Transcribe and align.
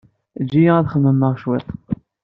Ejj-iyi 0.41 0.71
ad 0.77 0.89
xemmemeɣ 0.93 1.33
cwiṭ. 1.41 1.67